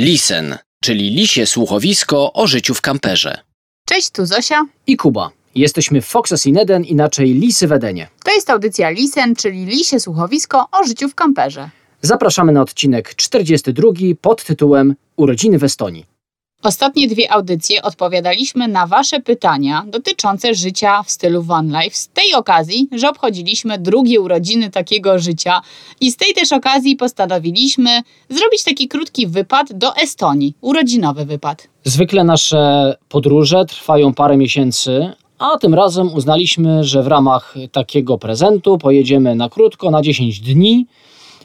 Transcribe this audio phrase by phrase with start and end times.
[0.00, 3.38] Lisen, czyli lisie słuchowisko o życiu w kamperze.
[3.88, 4.66] Cześć, tu Zosia.
[4.86, 5.30] i Kuba.
[5.54, 8.08] Jesteśmy w Foxes in Eden, inaczej Lisy w Edenie.
[8.24, 11.70] To jest audycja Lisen, czyli lisie słuchowisko o życiu w kamperze.
[12.02, 13.88] Zapraszamy na odcinek 42
[14.20, 16.06] pod tytułem Urodziny w Estonii.
[16.66, 21.96] Ostatnie dwie audycje odpowiadaliśmy na Wasze pytania dotyczące życia w stylu van life.
[21.96, 25.60] Z tej okazji, że obchodziliśmy drugie urodziny takiego życia
[26.00, 30.54] i z tej też okazji postanowiliśmy zrobić taki krótki wypad do Estonii.
[30.60, 31.68] Urodzinowy wypad.
[31.84, 38.78] Zwykle nasze podróże trwają parę miesięcy, a tym razem uznaliśmy, że w ramach takiego prezentu
[38.78, 40.86] pojedziemy na krótko, na 10 dni,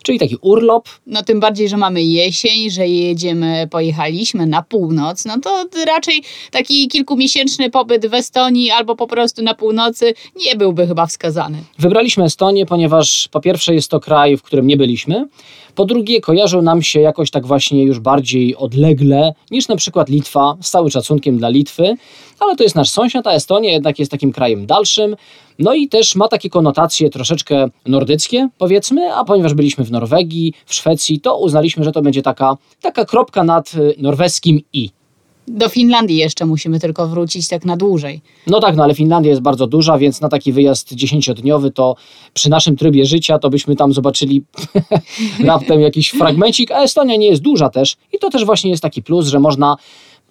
[0.04, 0.90] czyli taki urlop.
[1.08, 6.88] No tym bardziej, że mamy jesień, że jedziemy, pojechaliśmy na północ, no to raczej taki
[6.88, 10.14] kilkumiesięczny pobyt w Estonii albo po prostu na północy
[10.46, 11.58] nie byłby chyba wskazany.
[11.80, 15.27] Wybraliśmy Estonię, ponieważ po pierwsze jest to kraj, w którym nie byliśmy,
[15.76, 20.58] po drugie kojarzył nam się jakoś tak właśnie już bardziej odlegle niż na przykład Litwa,
[20.62, 21.96] z całym szacunkiem dla Litwy,
[22.41, 25.16] ale to jest nasz sąsiad, a Estonia jednak jest takim krajem dalszym,
[25.60, 30.74] no i też ma takie konotacje troszeczkę nordyckie, powiedzmy, a ponieważ byliśmy w Norwegii, w
[30.74, 34.90] Szwecji, to uznaliśmy, że to będzie taka, taka kropka nad y, norweskim i.
[35.48, 38.21] Do Finlandii jeszcze musimy tylko wrócić tak na dłużej.
[38.48, 41.96] No tak, no ale Finlandia jest bardzo duża, więc na taki wyjazd dziesięciodniowy to
[42.34, 44.44] przy naszym trybie życia to byśmy tam zobaczyli
[45.46, 49.04] raptem jakiś fragmencik, a Estonia nie jest duża też i to też właśnie jest taki
[49.04, 49.77] plus, że można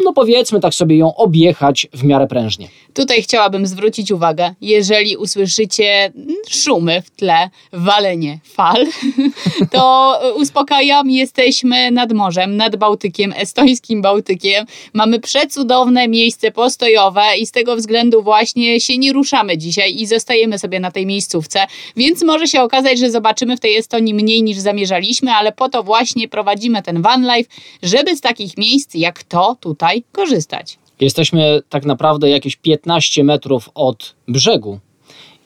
[0.05, 2.69] no powiedzmy tak sobie ją objechać w miarę prężnie.
[2.94, 6.12] Tutaj chciałabym zwrócić uwagę, jeżeli usłyszycie
[6.48, 8.86] szumy w tle, walenie fal,
[9.72, 14.66] to uspokajam, jesteśmy nad morzem, nad Bałtykiem, estońskim Bałtykiem.
[14.92, 20.58] Mamy przecudowne miejsce postojowe i z tego względu właśnie się nie ruszamy dzisiaj i zostajemy
[20.58, 21.60] sobie na tej miejscówce,
[21.97, 25.82] więc może się okazać, że zobaczymy w tej Estonii mniej niż zamierzaliśmy, ale po to
[25.82, 27.50] właśnie prowadzimy ten van life,
[27.82, 29.79] żeby z takich miejsc jak to tutaj
[30.12, 30.78] korzystać.
[31.00, 34.78] Jesteśmy tak naprawdę jakieś 15 metrów od brzegu.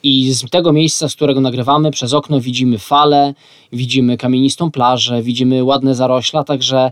[0.03, 3.33] I z tego miejsca, z którego nagrywamy, przez okno widzimy fale,
[3.73, 6.89] widzimy kamienistą plażę, widzimy ładne zarośla, także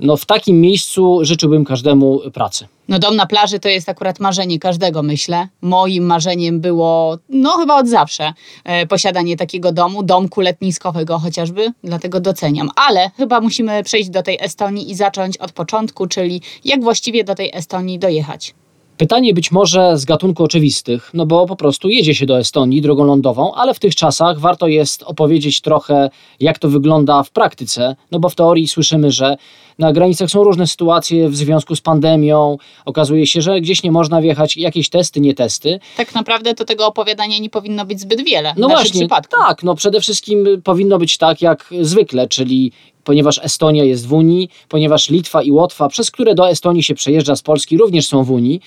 [0.00, 2.66] no w takim miejscu życzyłbym każdemu pracy.
[2.88, 5.48] No dom na plaży to jest akurat marzenie każdego, myślę.
[5.62, 8.32] Moim marzeniem było, no chyba od zawsze,
[8.64, 12.70] e, posiadanie takiego domu, domku letniskowego chociażby, dlatego doceniam.
[12.76, 17.34] Ale chyba musimy przejść do tej Estonii i zacząć od początku, czyli jak właściwie do
[17.34, 18.54] tej Estonii dojechać.
[19.00, 23.04] Pytanie być może z gatunku oczywistych, no bo po prostu jedzie się do Estonii drogą
[23.04, 28.18] lądową, ale w tych czasach warto jest opowiedzieć trochę, jak to wygląda w praktyce, no
[28.18, 29.36] bo w teorii słyszymy, że
[29.78, 34.20] na granicach są różne sytuacje w związku z pandemią, okazuje się, że gdzieś nie można
[34.20, 35.80] wjechać, jakieś testy, nie testy.
[35.96, 39.36] Tak naprawdę to tego opowiadania nie powinno być zbyt wiele No w właśnie, przypadku.
[39.46, 42.72] tak, no przede wszystkim powinno być tak jak zwykle, czyli
[43.04, 47.36] ponieważ Estonia jest w Unii, ponieważ Litwa i Łotwa, przez które do Estonii się przejeżdża
[47.36, 48.60] z Polski, również są w Unii,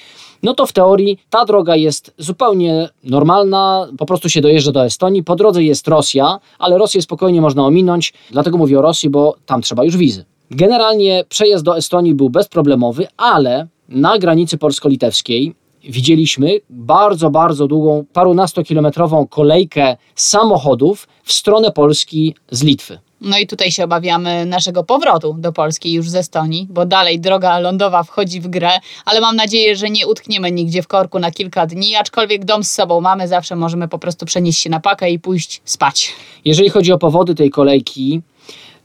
[0.44, 5.24] no to w teorii ta droga jest zupełnie normalna, po prostu się dojeżdża do Estonii.
[5.24, 9.62] Po drodze jest Rosja, ale Rosję spokojnie można ominąć, dlatego mówię o Rosji, bo tam
[9.62, 10.26] trzeba już wizy.
[10.52, 19.28] Generalnie przejazd do Estonii był bezproblemowy, ale na granicy polsko-litewskiej widzieliśmy bardzo, bardzo długą, parunastokilometrową
[19.28, 23.00] kolejkę samochodów w stronę Polski z Litwy.
[23.24, 27.60] No i tutaj się obawiamy naszego powrotu do Polski już z Estonii, bo dalej droga
[27.60, 28.72] lądowa wchodzi w grę,
[29.06, 32.72] ale mam nadzieję, że nie utkniemy nigdzie w korku na kilka dni, aczkolwiek dom z
[32.72, 36.14] sobą mamy, zawsze możemy po prostu przenieść się na pakę i pójść spać.
[36.46, 38.22] Jeżeli chodzi o powody tej kolejki,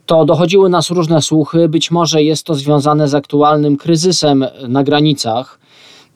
[0.06, 1.68] to dochodziły nas różne słuchy.
[1.68, 5.58] Być może jest to związane z aktualnym kryzysem na granicach.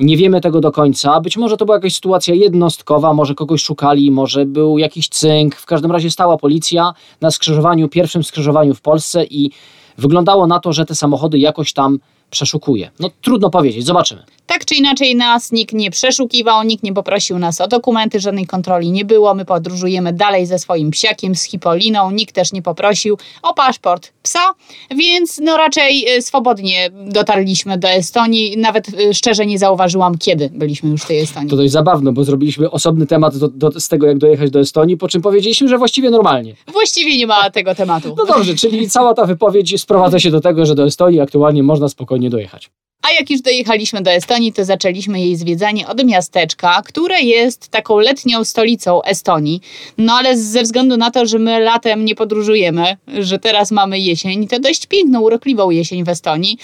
[0.03, 1.21] Nie wiemy tego do końca.
[1.21, 5.57] Być może to była jakaś sytuacja jednostkowa, może kogoś szukali, może był jakiś cynk.
[5.57, 9.51] W każdym razie stała policja na skrzyżowaniu, pierwszym skrzyżowaniu w Polsce i
[9.99, 11.99] wyglądało na to, że te samochody jakoś tam
[12.32, 12.91] przeszukuje.
[13.00, 14.22] No trudno powiedzieć, zobaczymy.
[14.47, 18.91] Tak czy inaczej nas nikt nie przeszukiwał, nikt nie poprosił nas o dokumenty, żadnej kontroli
[18.91, 19.34] nie było.
[19.34, 24.54] My podróżujemy dalej ze swoim psiakiem, z Hipoliną, nikt też nie poprosił o paszport psa,
[24.97, 28.56] więc no raczej y, swobodnie dotarliśmy do Estonii.
[28.56, 31.50] Nawet y, szczerze nie zauważyłam, kiedy byliśmy już w tej Estonii.
[31.50, 34.96] To dość zabawne, bo zrobiliśmy osobny temat do, do, z tego, jak dojechać do Estonii,
[34.96, 36.55] po czym powiedzieliśmy, że właściwie normalnie.
[36.73, 38.14] Właściwie nie ma tego tematu.
[38.19, 41.88] No dobrze, czyli cała ta wypowiedź sprowadza się do tego, że do Estonii aktualnie można
[41.88, 42.71] spokojnie dojechać.
[43.03, 47.99] A jak już dojechaliśmy do Estonii, to zaczęliśmy jej zwiedzanie od miasteczka, które jest taką
[47.99, 49.61] letnią stolicą Estonii.
[49.99, 54.49] No ale ze względu na to, że my latem nie podróżujemy, że teraz mamy jesień,
[54.49, 56.59] to dość piękną, urokliwą jesień w Estonii,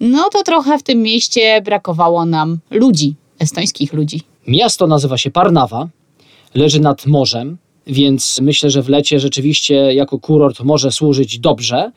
[0.00, 4.20] no to trochę w tym mieście brakowało nam ludzi, estońskich ludzi.
[4.46, 5.88] Miasto nazywa się Parnawa,
[6.54, 11.92] leży nad morzem więc myślę, że w lecie rzeczywiście jako kurort może służyć dobrze.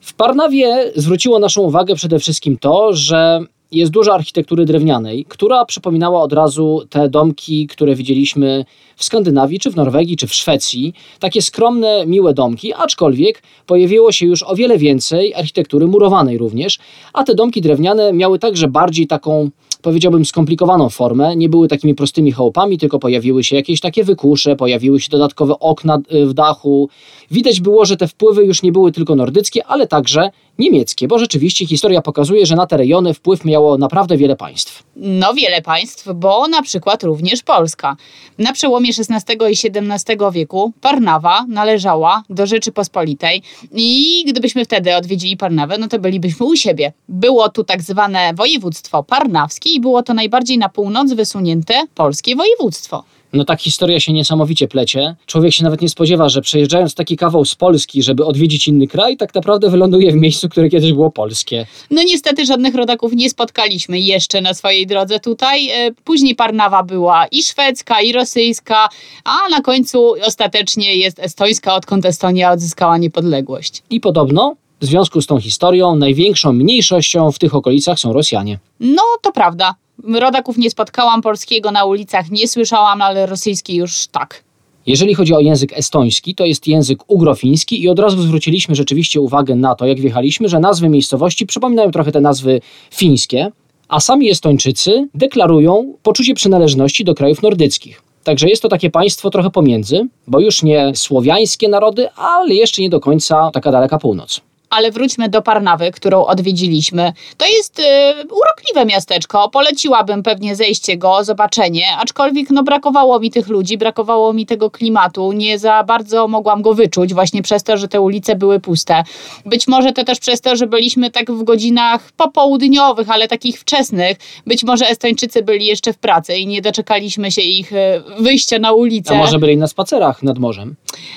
[0.00, 3.40] W Parnawie zwróciło naszą uwagę przede wszystkim to, że
[3.72, 8.64] jest dużo architektury drewnianej, która przypominała od razu te domki, które widzieliśmy
[8.96, 10.94] w Skandynawii, czy w Norwegii, czy w Szwecji.
[11.20, 16.78] Takie skromne, miłe domki, aczkolwiek pojawiło się już o wiele więcej architektury murowanej również,
[17.12, 19.50] a te domki drewniane miały także bardziej taką
[19.86, 21.36] powiedziałbym, skomplikowaną formę.
[21.36, 25.98] Nie były takimi prostymi chałupami, tylko pojawiły się jakieś takie wykusze, pojawiły się dodatkowe okna
[26.14, 26.88] y, w dachu.
[27.30, 31.66] Widać było, że te wpływy już nie były tylko nordyckie, ale także niemieckie, bo rzeczywiście
[31.66, 34.82] historia pokazuje, że na te rejony wpływ miało naprawdę wiele państw.
[34.96, 37.96] No, wiele państw, bo na przykład również Polska.
[38.38, 43.42] Na przełomie XVI i XVII wieku Parnawa należała do Rzeczypospolitej
[43.72, 46.92] i gdybyśmy wtedy odwiedzili Parnawę, no to bylibyśmy u siebie.
[47.08, 53.04] Było tu tak zwane województwo parnawskie i było to najbardziej na północ wysunięte polskie województwo.
[53.36, 55.16] No tak historia się niesamowicie plecie.
[55.26, 59.16] Człowiek się nawet nie spodziewa, że przejeżdżając taki kawał z Polski, żeby odwiedzić inny kraj,
[59.16, 61.66] tak naprawdę wyląduje w miejscu, które kiedyś było polskie.
[61.90, 65.68] No niestety żadnych rodaków nie spotkaliśmy jeszcze na swojej drodze tutaj.
[65.70, 68.88] E, później Parnawa była i szwedzka, i rosyjska,
[69.24, 73.82] a na końcu ostatecznie jest estońska, odkąd Estonia odzyskała niepodległość.
[73.90, 78.58] I podobno w związku z tą historią największą mniejszością w tych okolicach są Rosjanie.
[78.80, 79.74] No to prawda.
[80.04, 84.44] Rodaków nie spotkałam, polskiego na ulicach nie słyszałam, ale rosyjski już tak.
[84.86, 89.54] Jeżeli chodzi o język estoński, to jest język ugrofiński i od razu zwróciliśmy rzeczywiście uwagę
[89.54, 92.60] na to, jak wjechaliśmy, że nazwy miejscowości przypominają trochę te nazwy
[92.94, 93.50] fińskie,
[93.88, 98.02] a sami Estończycy deklarują poczucie przynależności do krajów nordyckich.
[98.24, 102.90] Także jest to takie państwo trochę pomiędzy, bo już nie słowiańskie narody, ale jeszcze nie
[102.90, 104.40] do końca taka daleka północ
[104.76, 107.12] ale wróćmy do Parnawy, którą odwiedziliśmy.
[107.36, 107.82] To jest y,
[108.22, 109.48] urokliwe miasteczko.
[109.48, 115.32] Poleciłabym pewnie zejście go, zobaczenie, aczkolwiek no, brakowało mi tych ludzi, brakowało mi tego klimatu.
[115.32, 119.04] Nie za bardzo mogłam go wyczuć, właśnie przez to, że te ulice były puste.
[119.46, 124.16] Być może to też przez to, że byliśmy tak w godzinach popołudniowych, ale takich wczesnych.
[124.46, 127.76] Być może Estończycy byli jeszcze w pracy i nie doczekaliśmy się ich y,
[128.20, 129.14] wyjścia na ulicę.
[129.14, 130.74] A może byli na spacerach nad morzem?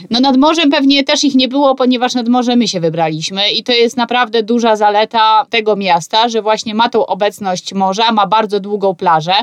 [0.09, 3.63] No nad morzem pewnie też ich nie było, ponieważ nad morze my się wybraliśmy i
[3.63, 8.59] to jest naprawdę duża zaleta tego miasta, że właśnie ma tą obecność morza, ma bardzo
[8.59, 9.33] długą plażę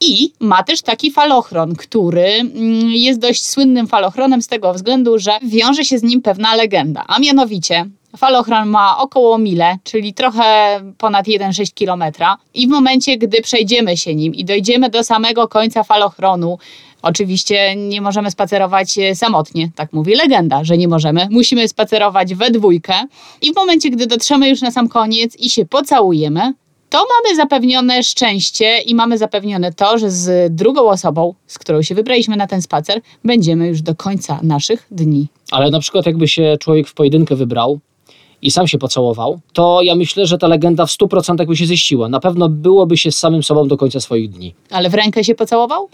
[0.00, 5.32] i ma też taki falochron, który mm, jest dość słynnym falochronem z tego względu, że
[5.42, 11.26] wiąże się z nim pewna legenda, a mianowicie Falochron ma około mile, czyli trochę ponad
[11.26, 12.12] 1,6 km.
[12.54, 16.58] I w momencie, gdy przejdziemy się nim i dojdziemy do samego końca falochronu,
[17.02, 21.28] Oczywiście nie możemy spacerować e, samotnie, tak mówi legenda, że nie możemy.
[21.30, 22.94] Musimy spacerować we dwójkę
[23.42, 26.52] i w momencie, gdy dotrzemy już na sam koniec i się pocałujemy,
[26.90, 31.94] to mamy zapewnione szczęście i mamy zapewnione to, że z drugą osobą, z którą się
[31.94, 35.26] wybraliśmy na ten spacer, będziemy już do końca naszych dni.
[35.50, 37.80] Ale na przykład jakby się człowiek w pojedynkę wybrał,
[38.42, 42.08] i sam się pocałował, to ja myślę, że ta legenda w 100% by się ziściła.
[42.08, 44.54] Na pewno byłoby się z samym sobą do końca swoich dni.
[44.70, 45.88] Ale w rękę się pocałował?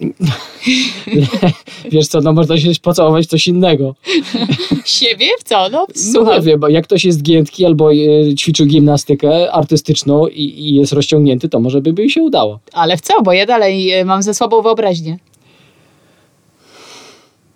[1.92, 3.94] Wiesz co, no można się pocałować coś innego.
[4.84, 5.26] Siebie?
[5.40, 5.68] W co?
[5.68, 6.38] No, słuchaj.
[6.38, 7.96] No nie wiem, jak ktoś jest giętki albo e,
[8.34, 12.58] ćwiczył gimnastykę artystyczną i, i, jest rozciągnięty, to może by, by się udało.
[12.72, 13.22] Ale w co?
[13.22, 15.18] Bo ja dalej e, mam ze słabą wyobraźnię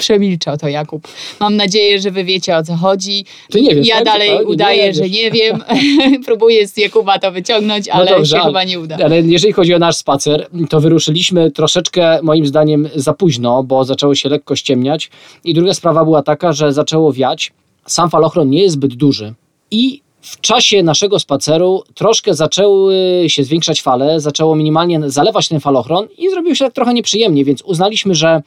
[0.02, 1.08] przemilczał to Jakub.
[1.40, 3.24] Mam nadzieję, że wy wiecie o co chodzi.
[3.50, 4.04] Ty nie wiesz, ja tak?
[4.04, 5.64] dalej udaję, nie że nie wiem.
[6.26, 8.96] Próbuję z Jakuba to wyciągnąć, no ale no dobrze, się ale, chyba nie uda.
[9.04, 14.14] Ale jeżeli chodzi o nasz spacer, to wyruszyliśmy troszeczkę moim zdaniem za późno, bo zaczęło
[14.14, 15.10] się lekko ściemniać.
[15.44, 17.52] I druga sprawa była taka, że zaczęło wiać.
[17.86, 19.34] Sam falochron nie jest zbyt duży
[19.70, 26.08] i w czasie naszego spaceru troszkę zaczęły się zwiększać fale, zaczęło minimalnie zalewać ten falochron
[26.18, 28.42] i zrobiło się tak trochę nieprzyjemnie, więc uznaliśmy, że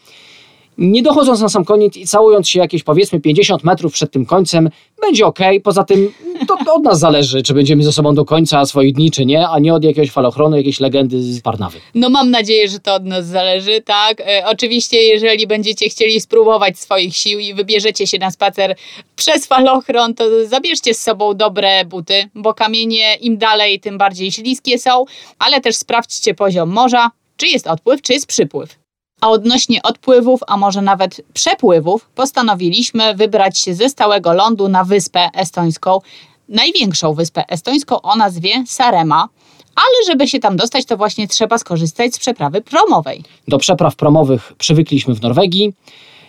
[0.77, 4.70] nie dochodząc na sam koniec i całując się jakieś powiedzmy 50 metrów przed tym końcem,
[5.01, 5.39] będzie ok.
[5.63, 6.12] Poza tym
[6.48, 9.48] to, to, od nas zależy, czy będziemy ze sobą do końca swoich dni, czy nie,
[9.48, 11.79] a nie od jakiegoś falochronu, jakiejś legendy z Parnawy.
[11.96, 14.22] No mam nadzieję, że to od nas zależy, tak.
[14.22, 18.75] E, oczywiście, jeżeli będziecie chcieli spróbować swoich sił i wybierzecie się na spacer
[19.15, 24.79] przez falochron, to zabierzcie z sobą dobre buty, bo kamienie im dalej, tym bardziej śliskie
[24.79, 25.05] są,
[25.39, 28.85] ale też sprawdźcie poziom morza, czy jest odpływ, czy jest przypływ.
[29.22, 35.29] A odnośnie odpływów, a może nawet przepływów, postanowiliśmy wybrać się ze stałego lądu na wyspę
[35.34, 36.00] estońską,
[36.50, 39.27] największą wyspę estońską o nazwie Sarema.
[39.75, 43.24] Ale żeby się tam dostać, to właśnie trzeba skorzystać z przeprawy promowej.
[43.48, 45.74] Do przepraw promowych przywykliśmy w Norwegii.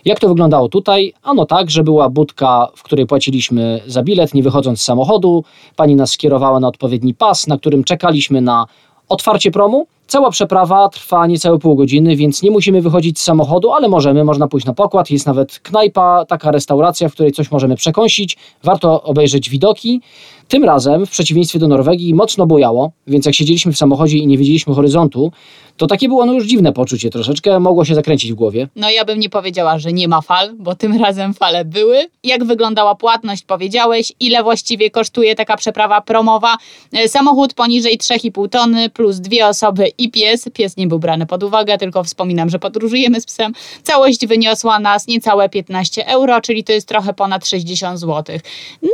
[0.04, 1.14] Jak to wyglądało tutaj?
[1.22, 5.44] Ano tak, że była budka, w której płaciliśmy za bilet, nie wychodząc z samochodu.
[5.76, 8.66] Pani nas skierowała na odpowiedni pas, na którym czekaliśmy na
[9.08, 13.88] otwarcie promu Cała przeprawa trwa niecałe pół godziny, więc nie musimy wychodzić z samochodu, ale
[13.88, 15.10] możemy, można pójść na pokład.
[15.10, 18.36] Jest nawet knajpa, taka restauracja, w której coś możemy przekąsić.
[18.62, 20.00] Warto obejrzeć widoki.
[20.48, 24.38] Tym razem, w przeciwieństwie do Norwegii, mocno bojało, więc jak siedzieliśmy w samochodzie i nie
[24.38, 25.32] widzieliśmy horyzontu,
[25.76, 28.68] to takie było no już dziwne poczucie troszeczkę, mogło się zakręcić w głowie.
[28.76, 32.06] No ja bym nie powiedziała, że nie ma fal, bo tym razem fale były.
[32.24, 34.12] Jak wyglądała płatność, powiedziałeś.
[34.20, 36.56] Ile właściwie kosztuje taka przeprawa promowa?
[36.92, 40.48] E, Samochód poniżej 3,5 tony plus dwie osoby i pies.
[40.54, 43.52] Pies nie był brany pod uwagę, tylko wspominam, że podróżujemy z psem.
[43.82, 48.38] Całość wyniosła nas niecałe 15 euro, czyli to jest trochę ponad 60 zł.
[48.82, 48.88] No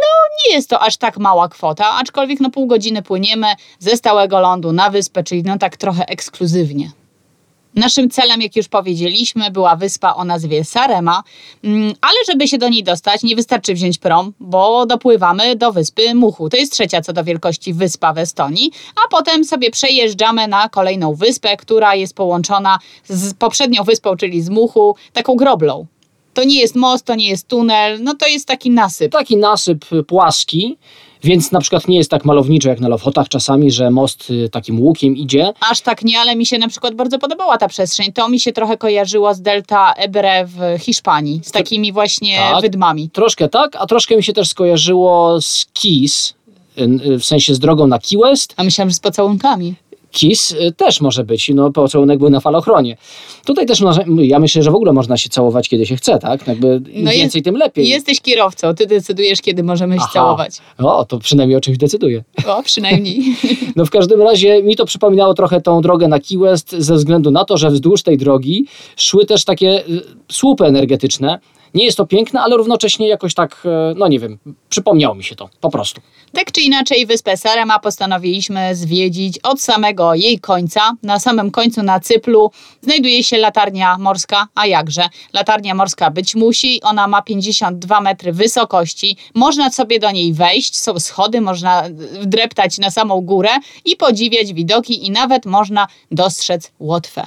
[0.49, 3.47] nie jest to aż tak mała kwota, aczkolwiek no pół godziny płyniemy
[3.79, 6.93] ze stałego lądu na wyspę, czyli no tak trochę ekskluzywnie.
[7.75, 11.23] Naszym celem, jak już powiedzieliśmy, była wyspa o nazwie Sarema,
[11.65, 16.15] Mm, ale żeby się do niej dostać, nie wystarczy wziąć prom, bo dopływamy do wyspy
[16.15, 16.49] Muchu.
[16.49, 18.73] To jest trzecia co do wielkości wyspa w Estonii,
[19.05, 24.49] a potem sobie przejeżdżamy na kolejną wyspę, która jest połączona z poprzednią wyspą, czyli z
[24.49, 25.87] Muchu, taką groblą.
[26.35, 29.13] To nie jest most, to nie jest tunel, no to jest taki nasyp.
[29.13, 30.79] Taki nasyp płaski,
[31.25, 34.81] więc na przykład nie jest tak malowniczo jak na Lofotach czasami, że most y, takim
[34.81, 35.53] łukiem idzie.
[35.71, 38.13] Aż tak nie, ale mi się na przykład bardzo podobała ta przestrzeń.
[38.13, 42.61] To mi się trochę kojarzyło z Delta Ebre w Hiszpanii, z takimi właśnie Tak.
[42.63, 43.11] wydmami.
[43.11, 46.35] Troszkę tak, a troszkę mi się też skojarzyło z Keys,
[46.79, 48.55] y, y, w sensie z drogą na Key West.
[48.57, 49.75] A myślałam, że z pocałunkami.
[50.13, 52.97] Kiss y, też może być, no pocałunek był na falochronie.
[53.45, 56.47] Tutaj też można, ja myślę, że w ogóle można się całować kiedy się chce, tak?
[56.47, 57.89] Jakby im No jest- więcej, tym lepiej.
[57.89, 60.11] Jesteś kierowcą, ty decydujesz, kiedy możemy się Aha.
[60.13, 60.57] całować.
[60.79, 62.25] O, to przynajmniej o czymś decyduje.
[62.47, 63.23] O, przynajmniej.
[63.77, 67.31] No w każdym razie mi to przypominało trochę tą drogę na Key West ze względu
[67.31, 68.67] na to, że wzdłuż tej drogi
[68.97, 70.03] szły też takie y,
[70.33, 71.39] słupy energetyczne.
[71.75, 74.39] Nie jest to piękne, ale równocześnie jakoś tak, e, no nie wiem,
[74.69, 76.01] przypomniało mi się to, po prostu.
[76.33, 80.81] Tak czy inaczej, wyspę Sarema postanowiliśmy zwiedzić od samego jej końca.
[81.03, 82.51] Na samym końcu na Cyplu
[82.83, 85.03] znajduje się latarnia morska, a jakże?
[85.33, 89.17] Latarnia morska być musi, ona ma 52 metry wysokości.
[89.35, 91.85] Można sobie do niej wejść, są schody, można
[92.21, 93.51] wdreptać na samą górę
[93.85, 97.27] i podziwiać widoki i nawet można dostrzec Łotwę.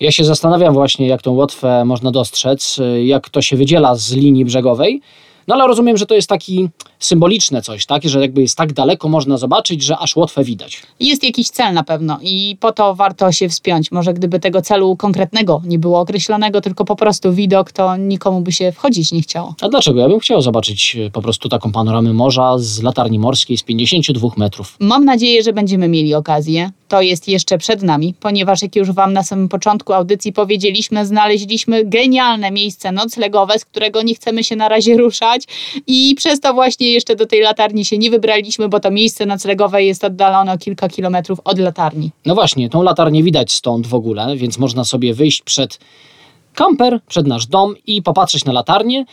[0.00, 4.44] Ja się zastanawiam właśnie, jak tą Łotwę można dostrzec, jak to się wydziela z linii
[4.44, 5.00] brzegowej.
[5.48, 8.02] No ale rozumiem, że to jest taki symboliczne coś, tak?
[8.04, 10.82] Że jakby jest tak daleko można zobaczyć, że aż Łotwę widać.
[11.00, 13.92] Jest jakiś cel na pewno i po to warto się wspiąć.
[13.92, 18.52] Może gdyby tego celu konkretnego nie było określonego, tylko po prostu widok, to nikomu by
[18.52, 19.54] się wchodzić nie chciało.
[19.60, 20.00] A dlaczego?
[20.00, 24.28] Ja bym chciał zobaczyć y, po prostu taką panoramę morza z latarni morskiej z 52
[24.36, 24.76] metrów.
[24.80, 26.70] Mam nadzieję, że będziemy mieli okazję.
[26.88, 31.84] To jest jeszcze przed nami, ponieważ jak już Wam na samym początku audycji powiedzieliśmy, znaleźliśmy
[31.84, 35.44] genialne miejsce noclegowe, z którego nie chcemy się na razie ruszać
[35.86, 39.84] i przez to właśnie jeszcze do tej latarni się nie wybraliśmy, bo to miejsce noclegowe
[39.84, 42.10] jest oddalone o kilka kilometrów od latarni.
[42.26, 45.78] No właśnie, tą latarnię widać stąd w ogóle, więc można sobie wyjść przed
[46.54, 49.04] kamper, przed nasz dom i popatrzeć na latarnię.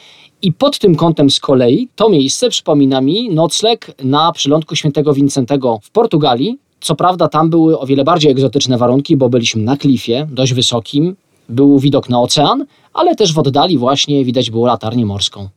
[0.41, 5.79] I pod tym kątem z kolei to miejsce przypomina mi nocleg na przylądku świętego Wincentego
[5.83, 6.57] w Portugalii.
[6.83, 11.15] Co prawda tam były o wiele bardziej egzotyczne warunki, bo byliśmy na klifie, dość wysokim,
[11.49, 15.49] był widok na ocean, ale też w oddali właśnie widać było latarnię morską.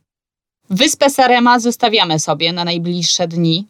[0.69, 3.67] Wyspę Sarema zostawiamy sobie na najbliższe dni.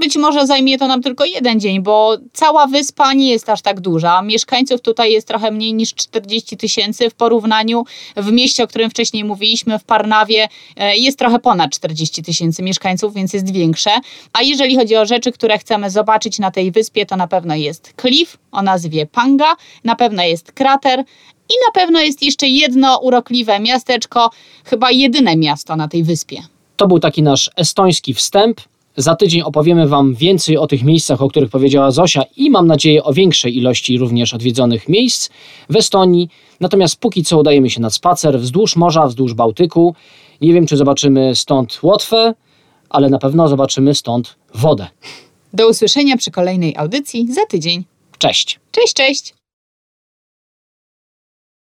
[0.00, 3.80] Być może zajmie to nam tylko jeden dzień, bo cała wyspa nie jest aż tak
[3.80, 4.22] duża.
[4.22, 7.84] Mieszkańców tutaj jest trochę mniej niż 40 tysięcy w porównaniu.
[8.16, 13.14] W mieście, o którym wcześniej mówiliśmy, w Parnawie, e, jest trochę ponad 40 tysięcy mieszkańców,
[13.14, 13.90] więc jest większe.
[14.32, 17.92] A jeżeli chodzi o rzeczy, które chcemy zobaczyć na tej wyspie, to na pewno jest
[17.96, 21.04] klif o nazwie Panga, na pewno jest krater
[21.50, 24.30] i na pewno jest jeszcze jedno urokliwe miasteczko,
[24.64, 26.42] chyba jedyne miasto na tej wyspie.
[26.76, 28.60] To był taki nasz estoński wstęp.
[28.96, 33.04] Za tydzień opowiemy Wam więcej o tych miejscach, o których powiedziała Zosia i mam nadzieję
[33.04, 35.30] o większej ilości również odwiedzonych miejsc
[35.70, 36.28] w Estonii.
[36.60, 39.94] Natomiast póki co udajemy się na spacer wzdłuż morza, wzdłuż Bałtyku.
[40.40, 42.34] Nie wiem, czy zobaczymy stąd Łotwę,
[42.90, 44.86] ale na pewno zobaczymy stąd wodę.
[45.52, 47.84] Do usłyszenia przy kolejnej audycji za tydzień.
[48.18, 48.60] Cześć!
[48.72, 49.39] Cześć, cześć!